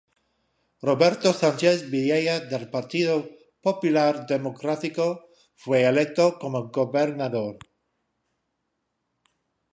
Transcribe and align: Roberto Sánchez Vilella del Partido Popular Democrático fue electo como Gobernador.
Roberto 0.85 1.31
Sánchez 1.41 1.83
Vilella 1.91 2.39
del 2.39 2.65
Partido 2.71 3.29
Popular 3.61 4.25
Democrático 4.25 5.29
fue 5.53 5.83
electo 5.83 6.39
como 6.39 6.71
Gobernador. 6.71 7.59